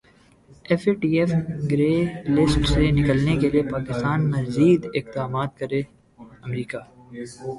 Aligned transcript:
F 0.69 0.83
A 0.87 0.93
T 1.01 1.09
F 1.17 1.31
grey 1.71 1.93
list 2.35 2.61
سے 2.69 2.89
نکلنے 2.91 3.35
کیلئے 3.41 3.61
پاکستان 3.71 4.19
مزید 4.31 4.87
اقدامات 4.93 5.57
کرے 5.59 5.81
امریکا 6.45 6.79